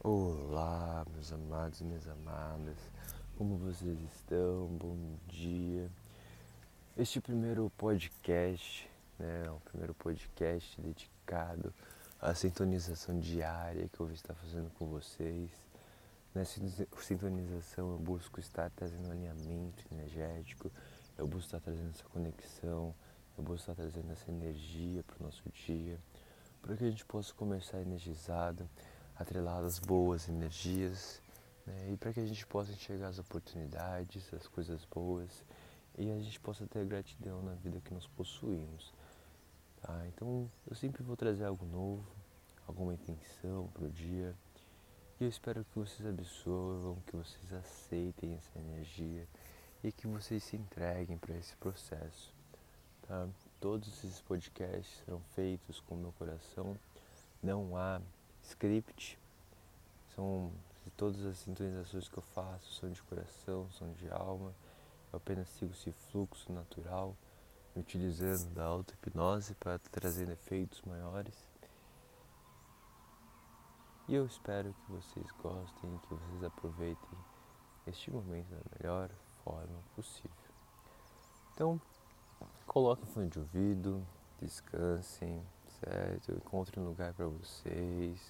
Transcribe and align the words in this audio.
Olá, 0.00 1.04
meus 1.12 1.32
amados 1.32 1.80
e 1.80 1.84
minhas 1.84 2.06
amadas, 2.06 2.78
como 3.36 3.56
vocês 3.56 4.00
estão? 4.00 4.68
Bom 4.68 4.96
dia. 5.26 5.90
Este 6.96 7.20
primeiro 7.20 7.68
podcast, 7.76 8.88
né, 9.18 9.50
o 9.50 9.58
primeiro 9.58 9.94
podcast 9.94 10.80
dedicado 10.80 11.74
à 12.20 12.32
sintonização 12.32 13.18
diária 13.18 13.88
que 13.88 13.98
eu 13.98 14.06
vou 14.06 14.14
estar 14.14 14.34
fazendo 14.34 14.70
com 14.78 14.86
vocês. 14.86 15.50
Nessa 16.32 16.60
sintonização 17.00 17.90
eu 17.90 17.98
busco 17.98 18.38
estar 18.38 18.70
trazendo 18.70 19.10
alinhamento 19.10 19.84
energético, 19.90 20.70
eu 21.18 21.26
busco 21.26 21.46
estar 21.46 21.60
trazendo 21.60 21.90
essa 21.90 22.04
conexão, 22.04 22.94
eu 23.36 23.42
busco 23.42 23.68
estar 23.68 23.74
trazendo 23.74 24.12
essa 24.12 24.30
energia 24.30 25.02
para 25.02 25.16
o 25.18 25.24
nosso 25.24 25.42
dia, 25.66 25.98
para 26.62 26.76
que 26.76 26.84
a 26.84 26.90
gente 26.90 27.04
possa 27.04 27.34
começar 27.34 27.80
energizado 27.80 28.70
atrelado 29.18 29.66
às 29.66 29.78
boas 29.78 30.28
energias 30.28 31.20
né? 31.66 31.90
e 31.92 31.96
para 31.96 32.12
que 32.12 32.20
a 32.20 32.26
gente 32.26 32.46
possa 32.46 32.72
enxergar 32.72 33.08
as 33.08 33.18
oportunidades, 33.18 34.32
as 34.32 34.46
coisas 34.46 34.84
boas 34.84 35.44
e 35.96 36.10
a 36.10 36.18
gente 36.18 36.38
possa 36.40 36.66
ter 36.66 36.86
gratidão 36.86 37.42
na 37.42 37.54
vida 37.54 37.80
que 37.80 37.92
nós 37.92 38.06
possuímos. 38.06 38.92
Tá? 39.82 40.06
Então 40.08 40.50
eu 40.68 40.76
sempre 40.76 41.02
vou 41.02 41.16
trazer 41.16 41.44
algo 41.44 41.66
novo, 41.66 42.06
alguma 42.66 42.94
intenção 42.94 43.68
para 43.74 43.84
o 43.84 43.90
dia 43.90 44.34
e 45.20 45.24
eu 45.24 45.28
espero 45.28 45.64
que 45.64 45.78
vocês 45.78 46.06
absorvam, 46.08 46.96
que 47.06 47.16
vocês 47.16 47.52
aceitem 47.52 48.34
essa 48.34 48.58
energia 48.58 49.26
e 49.82 49.90
que 49.90 50.06
vocês 50.06 50.44
se 50.44 50.56
entreguem 50.56 51.18
para 51.18 51.36
esse 51.36 51.56
processo. 51.56 52.32
Tá? 53.02 53.28
Todos 53.60 53.88
esses 53.88 54.20
podcasts 54.20 55.02
serão 55.04 55.20
feitos 55.34 55.80
com 55.80 55.96
o 55.96 55.98
meu 55.98 56.12
coração, 56.12 56.78
não 57.42 57.76
há 57.76 58.00
script, 58.48 59.18
são 60.14 60.50
todas 60.96 61.24
as 61.24 61.38
sintonizações 61.38 62.08
que 62.08 62.18
eu 62.18 62.22
faço 62.22 62.74
são 62.74 62.90
de 62.90 63.02
coração, 63.02 63.70
são 63.72 63.92
de 63.92 64.10
alma. 64.10 64.54
Eu 65.12 65.18
apenas 65.18 65.48
sigo 65.50 65.72
esse 65.72 65.92
fluxo 65.92 66.52
natural, 66.52 67.16
utilizando 67.76 68.52
da 68.54 68.64
auto-hipnose 68.64 69.54
para 69.54 69.78
trazer 69.78 70.28
efeitos 70.28 70.82
maiores. 70.82 71.34
E 74.08 74.14
eu 74.14 74.24
espero 74.26 74.72
que 74.72 74.92
vocês 74.92 75.26
gostem, 75.42 75.98
que 75.98 76.14
vocês 76.14 76.44
aproveitem 76.44 77.18
este 77.86 78.10
momento 78.10 78.48
da 78.48 78.78
melhor 78.78 79.10
forma 79.44 79.78
possível. 79.94 80.32
Então, 81.54 81.80
coloquem 82.66 83.06
fone 83.06 83.28
de 83.28 83.38
ouvido, 83.38 84.06
descansem, 84.40 85.44
certo? 85.80 86.32
Encontre 86.32 86.80
um 86.80 86.84
lugar 86.84 87.12
para 87.14 87.26
vocês 87.26 88.20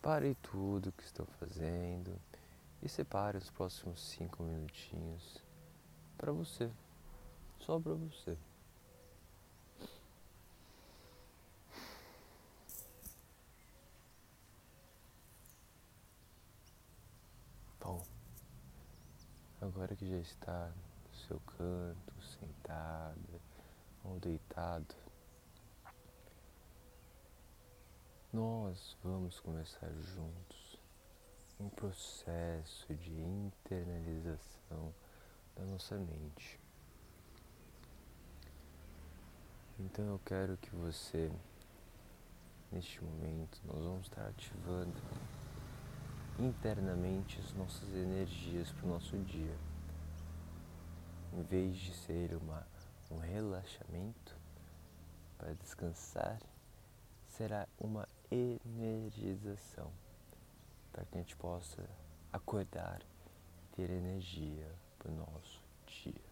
Parem 0.00 0.34
tudo 0.34 0.92
que 0.92 1.02
estão 1.02 1.26
fazendo 1.40 2.18
e 2.80 2.88
separe 2.88 3.36
os 3.36 3.50
próximos 3.50 4.00
cinco 4.00 4.44
minutinhos 4.44 5.44
para 6.16 6.30
você, 6.30 6.70
só 7.58 7.80
para 7.80 7.94
você. 7.94 8.38
Bom, 17.80 18.02
agora 19.60 19.96
que 19.96 20.08
já 20.08 20.18
está 20.18 20.72
no 21.10 21.18
seu 21.26 21.40
canto, 21.40 22.22
sentada 22.22 23.40
ou 24.04 24.18
deitado, 24.20 24.94
nós 28.32 28.94
vamos 29.02 29.40
começar 29.40 29.90
juntos 29.90 30.78
um 31.58 31.70
processo 31.70 32.94
de 32.94 33.10
internalização 33.10 34.94
da 35.56 35.64
nossa 35.64 35.96
mente. 35.96 36.60
Então 39.80 40.04
eu 40.04 40.20
quero 40.26 40.58
que 40.58 40.68
você, 40.76 41.32
neste 42.70 43.02
momento, 43.02 43.60
nós 43.64 43.82
vamos 43.82 44.06
estar 44.06 44.26
ativando 44.26 45.00
internamente 46.38 47.40
as 47.40 47.52
nossas 47.54 47.88
energias 47.94 48.70
para 48.72 48.86
o 48.86 48.90
nosso 48.90 49.16
dia. 49.20 49.56
Em 51.32 51.42
vez 51.44 51.76
de 51.78 51.94
ser 51.94 52.34
uma, 52.34 52.66
um 53.10 53.18
relaxamento 53.18 54.36
para 55.38 55.54
descansar, 55.54 56.38
será 57.26 57.66
uma 57.78 58.06
energização, 58.30 59.90
para 60.92 61.04
que 61.04 61.16
a 61.16 61.20
gente 61.20 61.36
possa 61.36 61.88
acordar, 62.32 63.02
ter 63.72 63.90
energia 63.90 64.70
para 64.98 65.10
o 65.10 65.14
nosso 65.14 65.62
dia. 65.86 66.28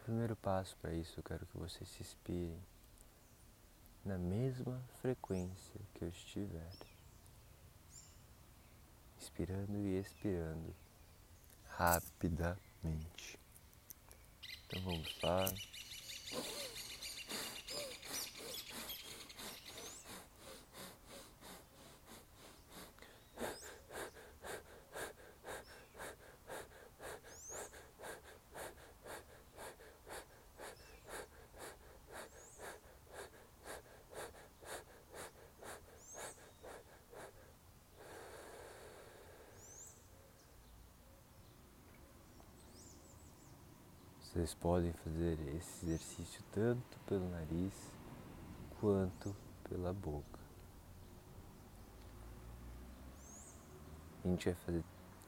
O 0.00 0.04
primeiro 0.04 0.36
passo 0.36 0.76
para 0.78 0.92
isso, 0.92 1.18
eu 1.18 1.24
quero 1.24 1.46
que 1.46 1.56
vocês 1.56 1.88
se 1.88 2.02
inspirem 2.02 2.60
na 4.04 4.18
mesma 4.18 4.82
frequência 5.00 5.80
que 5.94 6.04
eu 6.04 6.08
estiver, 6.08 6.72
inspirando 9.16 9.78
e 9.78 9.98
expirando 9.98 10.74
rapidamente. 11.68 13.38
Então 14.66 14.82
vamos 14.82 15.20
lá. 15.22 15.44
Vocês 44.32 44.54
podem 44.54 44.94
fazer 44.94 45.38
esse 45.58 45.84
exercício 45.84 46.42
tanto 46.52 46.98
pelo 47.00 47.28
nariz 47.28 47.74
quanto 48.80 49.36
pela 49.68 49.92
boca. 49.92 50.40
A 54.24 54.28
gente 54.28 54.46
vai 54.46 54.54
fazer 54.54 54.82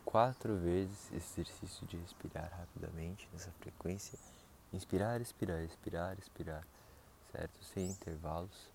quatro 0.06 0.56
vezes 0.56 1.12
esse 1.12 1.43
exercício 1.43 1.87
de 1.87 1.98
respirar 1.98 2.50
rapidamente 2.59 3.28
nessa 3.31 3.50
frequência. 3.60 4.19
Inspirar, 4.72 5.20
expirar, 5.20 5.62
expirar, 5.62 6.19
expirar, 6.19 6.66
certo? 7.31 7.62
Sem 7.62 7.91
intervalos. 7.91 8.70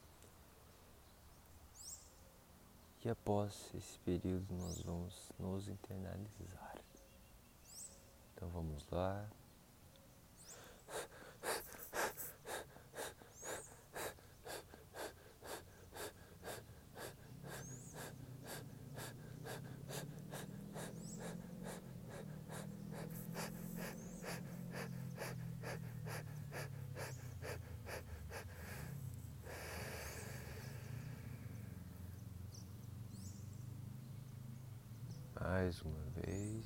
E 3.04 3.10
após 3.10 3.72
esse 3.74 3.98
período 4.06 4.54
nós 4.54 4.80
vamos 4.84 5.32
nos 5.40 5.68
internalizar. 5.68 6.78
Então 8.36 8.48
vamos 8.50 8.88
lá. 8.92 9.28
Mais 35.70 35.82
uma 35.84 36.10
vez. 36.16 36.66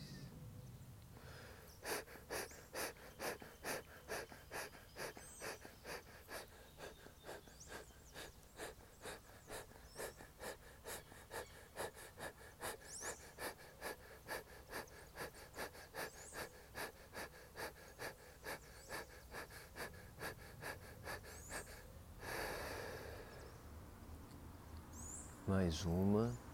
mais 25.45 25.85
uma. 25.85 26.52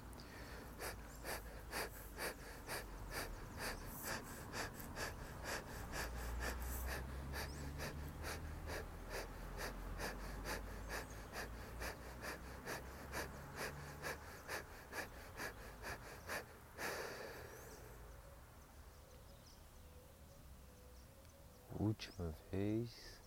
Última 21.89 22.31
vez. 22.51 23.19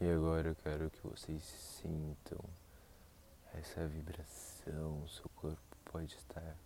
E 0.00 0.10
agora 0.10 0.48
eu 0.48 0.56
quero 0.56 0.90
que 0.90 1.06
vocês 1.06 1.42
sintam 1.44 2.38
essa 3.54 3.86
vibração, 3.86 5.06
seu 5.08 5.28
corpo 5.36 5.58
pode 5.84 6.14
estar 6.16 6.56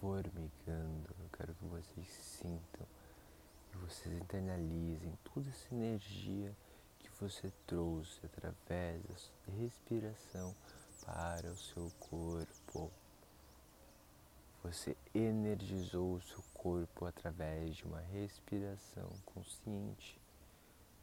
formigando. 0.00 1.14
Eu 1.18 1.28
quero 1.36 1.54
que 1.54 1.64
vocês 1.66 2.08
sintam 2.08 2.86
e 3.72 3.76
vocês 3.78 4.14
internalizem 4.14 5.18
toda 5.24 5.48
essa 5.48 5.74
energia 5.74 6.54
que 6.98 7.10
você 7.20 7.52
trouxe 7.66 8.24
através 8.24 9.02
da 9.46 9.52
respiração 9.54 10.54
para 11.04 11.50
o 11.50 11.56
seu 11.56 11.90
corpo. 11.98 12.90
Você 14.62 14.96
energizou 15.14 16.14
o 16.14 16.22
seu 16.22 16.42
corpo 16.54 17.06
através 17.06 17.76
de 17.76 17.84
uma 17.84 18.00
respiração 18.00 19.08
consciente. 19.24 20.20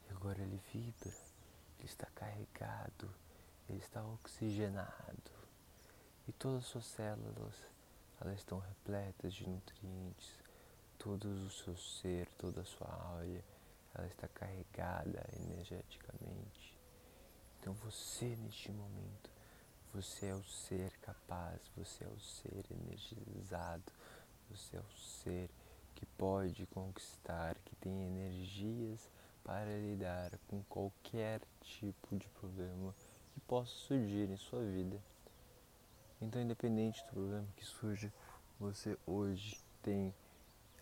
E 0.08 0.12
agora 0.12 0.40
ele 0.40 0.60
vibra, 0.72 1.14
ele 1.78 1.86
está 1.86 2.06
carregado, 2.14 3.10
ele 3.68 3.78
está 3.78 4.04
oxigenado. 4.04 5.36
E 6.28 6.32
todas 6.32 6.64
as 6.64 6.66
suas 6.66 6.86
células, 6.86 7.54
elas 8.20 8.38
estão 8.38 8.58
repletas 8.58 9.34
de 9.34 9.48
nutrientes. 9.48 10.34
Todo 10.98 11.26
o 11.26 11.50
seu 11.50 11.76
ser, 11.76 12.28
toda 12.38 12.62
a 12.62 12.64
sua 12.64 12.88
áurea, 12.88 13.44
ela 13.94 14.06
está 14.06 14.28
carregada 14.28 15.24
energeticamente. 15.34 16.76
Então 17.60 17.74
você 17.74 18.36
neste 18.36 18.70
momento, 18.70 19.30
você 19.92 20.26
é 20.26 20.34
o 20.34 20.44
ser 20.44 20.90
capaz, 21.00 21.60
você 21.76 22.04
é 22.04 22.08
o 22.08 22.20
ser 22.20 22.64
energizado, 22.70 23.92
você 24.50 24.76
é 24.76 24.80
o 24.80 24.92
ser 24.92 25.50
que 25.94 26.06
pode 26.06 26.66
conquistar, 26.66 27.56
que 27.64 27.74
tem 27.76 28.04
energias 28.04 29.10
para 29.42 29.78
lidar 29.78 30.38
com 30.48 30.62
qualquer 30.64 31.40
tipo 31.60 32.16
de 32.16 32.28
problema 32.28 32.94
que 33.32 33.40
possa 33.40 33.72
surgir 33.72 34.30
em 34.30 34.36
sua 34.36 34.62
vida. 34.62 35.00
Então, 36.20 36.40
independente 36.40 37.02
do 37.04 37.10
problema 37.10 37.46
que 37.56 37.64
surja, 37.64 38.12
você 38.58 38.96
hoje 39.06 39.60
tem 39.82 40.14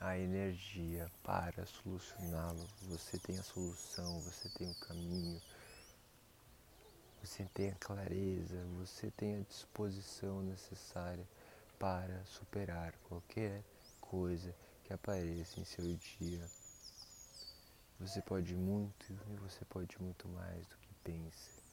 a 0.00 0.16
energia 0.18 1.10
para 1.22 1.66
solucioná-lo. 1.66 2.68
Você 2.82 3.18
tem 3.18 3.38
a 3.38 3.42
solução, 3.42 4.20
você 4.20 4.48
tem 4.50 4.70
o 4.70 4.74
caminho, 4.76 5.40
você 7.22 7.44
tem 7.52 7.70
a 7.70 7.74
clareza, 7.76 8.64
você 8.78 9.10
tem 9.10 9.36
a 9.36 9.40
disposição 9.40 10.42
necessária 10.42 11.26
para 11.78 12.24
superar 12.26 12.94
qualquer 13.08 13.64
coisa 14.00 14.54
que 14.84 14.92
apareça 14.92 15.58
em 15.58 15.64
seu 15.64 15.96
dia. 15.96 16.48
Você 17.98 18.20
pode 18.22 18.54
muito 18.54 19.12
e 19.12 19.36
você 19.36 19.64
pode 19.64 20.00
muito 20.00 20.28
mais 20.28 20.66
do 20.66 20.76
que 20.76 20.94
pensa. 21.02 21.63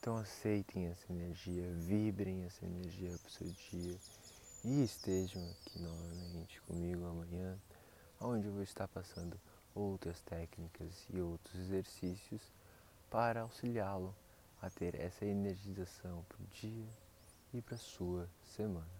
Então 0.00 0.16
aceitem 0.16 0.86
essa 0.86 1.12
energia, 1.12 1.70
vibrem 1.74 2.42
essa 2.44 2.64
energia 2.64 3.10
para 3.18 3.28
o 3.28 3.30
seu 3.30 3.46
dia 3.70 3.98
e 4.64 4.82
estejam 4.82 5.46
aqui 5.50 5.78
novamente 5.78 6.58
comigo 6.62 7.04
amanhã, 7.04 7.58
onde 8.18 8.46
eu 8.46 8.52
vou 8.54 8.62
estar 8.62 8.88
passando 8.88 9.38
outras 9.74 10.22
técnicas 10.22 11.06
e 11.10 11.20
outros 11.20 11.54
exercícios 11.54 12.40
para 13.10 13.42
auxiliá-lo 13.42 14.14
a 14.62 14.70
ter 14.70 14.94
essa 14.94 15.26
energização 15.26 16.24
para 16.30 16.42
o 16.42 16.46
dia 16.46 16.88
e 17.52 17.60
para 17.60 17.74
a 17.74 17.78
sua 17.78 18.26
semana. 18.42 18.99